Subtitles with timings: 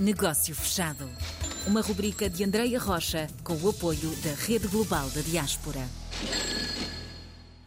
[0.00, 1.10] Negócio Fechado.
[1.66, 5.80] Uma rubrica de Andreia Rocha com o apoio da Rede Global da Diaspora.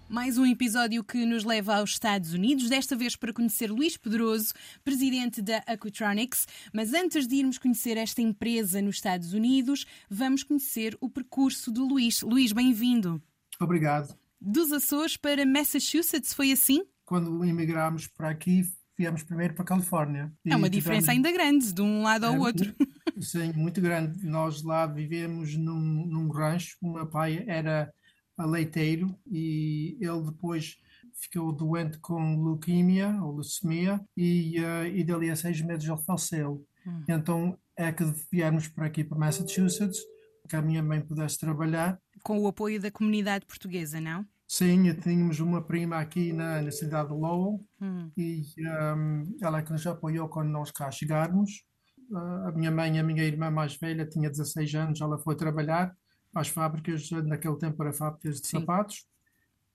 [0.08, 4.54] Mais um episódio que nos leva aos Estados Unidos, desta vez para conhecer Luís Pedroso,
[4.82, 6.48] presidente da Aquatronics.
[6.72, 11.86] Mas antes de irmos conhecer esta empresa nos Estados Unidos, vamos conhecer o percurso do
[11.86, 12.22] Luís.
[12.22, 13.22] Luís, bem-vindo.
[13.60, 14.18] Obrigado.
[14.40, 16.86] Dos Açores para Massachusetts, foi assim?
[17.04, 18.66] Quando emigramos para aqui,
[19.02, 20.32] viemos primeiro para a Califórnia.
[20.46, 22.74] É uma diferença ainda grande, de um lado ao é, outro.
[23.20, 24.24] Sim, muito grande.
[24.26, 26.78] Nós lá vivemos num, num rancho.
[26.82, 27.92] O meu pai era
[28.38, 30.78] leiteiro e ele depois
[31.16, 36.66] ficou doente com leucemia ou leucemia e, uh, e dali a seis meses ele faleceu.
[36.86, 37.04] Hum.
[37.10, 40.00] Então é que viemos para aqui, para Massachusetts,
[40.48, 42.00] que a minha mãe pudesse trabalhar.
[42.24, 44.26] Com o apoio da comunidade portuguesa, não?
[44.52, 48.12] Sim, tínhamos uma prima aqui na, na cidade de Lowell hum.
[48.18, 51.64] e um, ela é que nos apoiou quando nós cá chegarmos.
[52.12, 55.96] Uh, a minha mãe, a minha irmã mais velha, tinha 16 anos, ela foi trabalhar
[56.36, 58.60] às fábricas, naquele tempo era fábricas de Sim.
[58.60, 59.06] sapatos,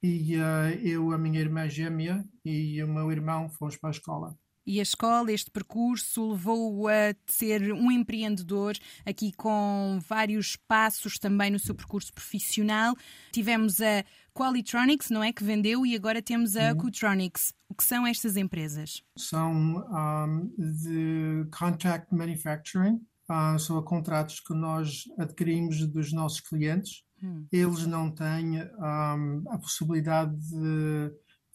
[0.03, 4.37] e uh, eu, a minha irmã gêmea e o meu irmão fomos para a escola.
[4.67, 11.53] E a escola, este percurso, levou-o a ser um empreendedor aqui com vários passos também
[11.53, 12.97] no seu percurso profissional.
[13.31, 14.05] Tivemos a
[14.37, 15.33] Qualitronics, não é?
[15.33, 17.55] Que vendeu, e agora temos a Acutronics.
[17.71, 19.03] O que são estas empresas?
[19.17, 27.03] São um, de contract manufacturing, uh, são contratos que nós adquirimos dos nossos clientes.
[27.23, 27.47] Hum.
[27.51, 31.11] Eles não têm um, a possibilidade de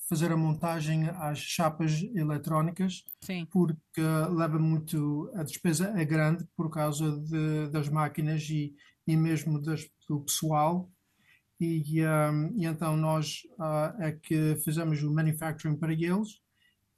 [0.09, 3.47] fazer a montagem às chapas eletrónicas, Sim.
[3.51, 8.73] porque leva muito, a despesa é grande por causa de, das máquinas e,
[9.05, 10.91] e mesmo das, do pessoal.
[11.63, 16.41] E, um, e então nós uh, é que fizemos o manufacturing para eles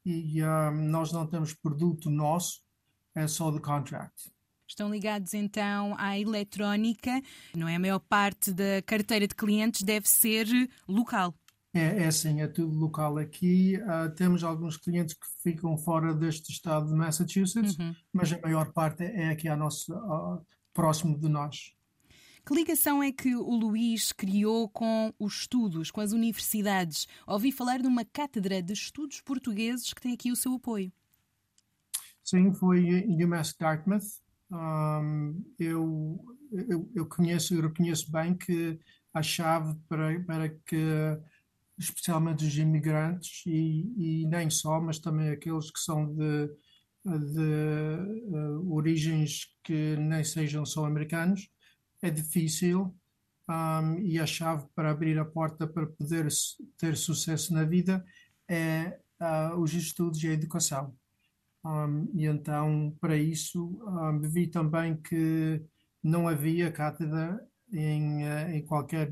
[0.05, 2.61] e um, nós não temos produto nosso,
[3.13, 4.31] é só de contract.
[4.65, 7.21] Estão ligados então à eletrónica,
[7.53, 7.75] não é?
[7.75, 10.47] A maior parte da carteira de clientes deve ser
[10.87, 11.35] local.
[11.73, 13.77] É, é assim, é tudo local aqui.
[13.77, 17.93] Uh, temos alguns clientes que ficam fora deste estado de Massachusetts, uhum.
[18.13, 20.41] mas a maior parte é aqui a nossa, uh,
[20.73, 21.73] próximo de nós.
[22.45, 27.07] Que ligação é que o Luís criou com os estudos, com as universidades?
[27.25, 30.91] Ouvi falar de uma cátedra de estudos portugueses que tem aqui o seu apoio.
[32.21, 34.21] Sim, foi em UMass Dartmouth.
[34.51, 36.19] Um, eu,
[36.51, 38.77] eu, eu, conheço, eu reconheço bem que
[39.13, 41.17] a chave para, para que
[41.77, 46.47] especialmente os imigrantes e, e, nem só, mas também aqueles que são de,
[47.05, 51.49] de uh, origens que nem sejam só americanos,
[52.03, 52.93] é difícil
[53.49, 56.27] um, e a chave para abrir a porta para poder
[56.77, 58.05] ter sucesso na vida
[58.47, 60.95] é uh, os estudos e a educação.
[61.65, 65.63] Um, e então, para isso, um, vi também que
[66.03, 67.41] não havia cátedra
[67.71, 69.09] em, uh, em qualquer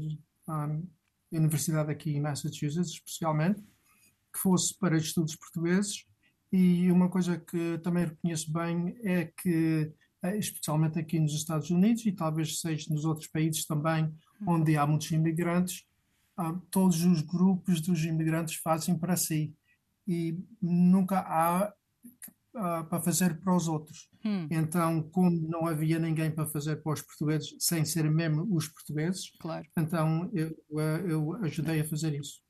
[1.31, 3.61] universidade aqui em Massachusetts, especialmente,
[4.33, 6.05] que fosse para estudos portugueses.
[6.51, 9.93] E uma coisa que também reconheço bem é que,
[10.37, 14.13] especialmente aqui nos Estados Unidos e talvez seja nos outros países também,
[14.45, 15.83] onde há muitos imigrantes,
[16.37, 19.53] ah, todos os grupos dos imigrantes fazem para si
[20.07, 21.73] e nunca há
[22.55, 24.09] uh, para fazer para os outros.
[24.25, 24.47] Hum.
[24.49, 29.31] Então, como não havia ninguém para fazer para os portugueses, sem ser mesmo os portugueses,
[29.39, 29.65] claro.
[29.77, 32.41] então eu, ah, eu ajudei a fazer isso.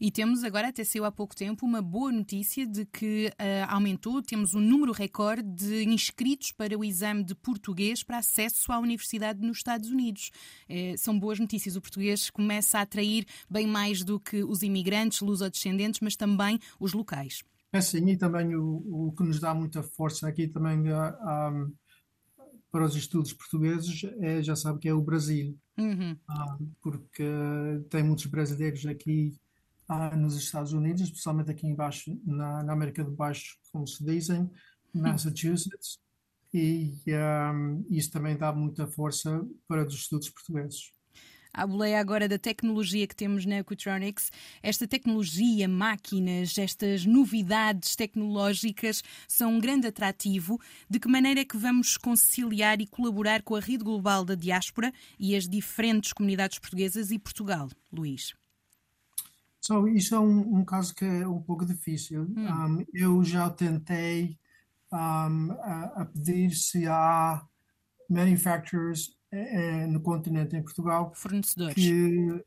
[0.00, 4.22] E temos agora, até saiu há pouco tempo, uma boa notícia de que uh, aumentou,
[4.22, 9.40] temos um número recorde de inscritos para o exame de português para acesso à universidade
[9.40, 10.30] nos Estados Unidos.
[10.68, 11.76] Uh, são boas notícias.
[11.76, 16.92] O português começa a atrair bem mais do que os imigrantes, lusodescendentes, mas também os
[16.92, 17.42] locais.
[17.72, 21.72] É sim, e também o, o que nos dá muita força aqui também uh,
[22.70, 26.12] para os estudos portugueses é, já sabe que é o Brasil, uhum.
[26.12, 27.24] uh, porque
[27.88, 29.38] tem muitos brasileiros aqui
[29.90, 34.50] uh, nos Estados Unidos, especialmente aqui embaixo na, na América do Baixo, como se dizem,
[34.94, 35.98] Massachusetts,
[36.52, 36.92] e
[37.54, 40.92] um, isso também dá muita força para os estudos portugueses
[41.52, 44.30] à boleia agora da tecnologia que temos na Ecotronics.
[44.62, 50.60] Esta tecnologia, máquinas, estas novidades tecnológicas são um grande atrativo.
[50.88, 54.92] De que maneira é que vamos conciliar e colaborar com a rede global da diáspora
[55.18, 58.39] e as diferentes comunidades portuguesas e Portugal, Luís?
[59.60, 62.22] So, isso é um, um caso que é um pouco difícil.
[62.22, 62.46] Hum.
[62.48, 64.38] Um, eu já tentei
[64.90, 67.44] um, a, a pedir se há
[68.08, 71.12] manufacturers é, é, no continente, em Portugal.
[71.14, 71.74] Fornecedores.
[71.74, 72.44] Que,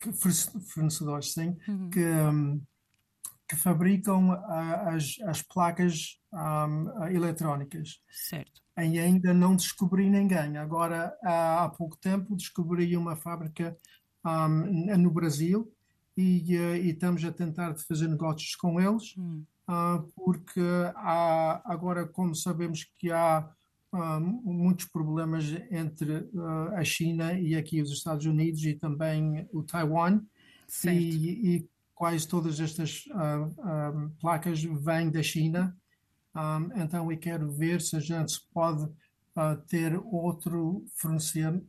[0.00, 1.56] que fornecedores, sim.
[1.68, 1.90] Uhum.
[1.90, 2.02] Que,
[3.48, 8.00] que fabricam as, as placas um, eletrónicas.
[8.10, 8.62] Certo.
[8.78, 10.56] E ainda não descobri ninguém.
[10.56, 13.76] Agora, há, há pouco tempo, descobri uma fábrica
[14.24, 15.70] um, no Brasil
[16.16, 19.44] e, uh, e, estamos a tentar fazer negócios com eles, hum.
[19.68, 20.60] uh, porque
[20.96, 23.48] há, agora, como sabemos que há
[24.20, 30.22] muitos problemas entre uh, a China e aqui os Estados Unidos e também o Taiwan,
[30.86, 33.04] e, e, quase todas estas
[34.18, 35.76] placas vêm da China.
[36.34, 41.62] Um, então eu quero ver se a gente pode uh, ter outro fornecedor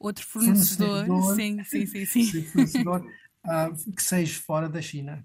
[0.00, 2.42] outro fornecedor, fornecedor sim, sim, sim, sim.
[2.44, 3.06] fornecedor
[3.44, 5.24] uh, que seja fora da China.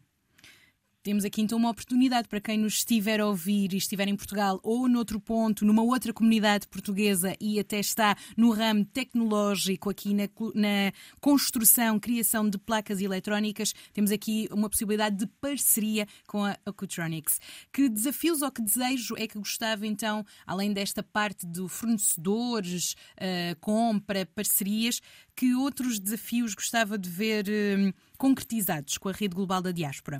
[1.05, 4.59] Temos aqui então uma oportunidade para quem nos estiver a ouvir e estiver em Portugal
[4.63, 10.23] ou noutro ponto, numa outra comunidade portuguesa e até está no ramo tecnológico, aqui na,
[10.55, 10.91] na
[11.21, 17.39] construção, criação de placas eletrónicas, temos aqui uma possibilidade de parceria com a Ocutronics.
[17.71, 23.55] Que desafios ou que desejo é que gostava então, além desta parte do fornecedores, uh,
[23.61, 24.99] compra, parcerias,
[25.35, 30.19] que outros desafios gostava de ver uh, concretizados com a rede global da diáspora?